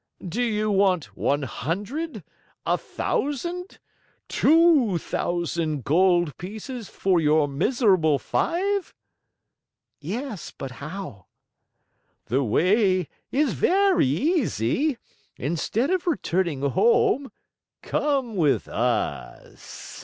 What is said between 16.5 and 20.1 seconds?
home, come with us."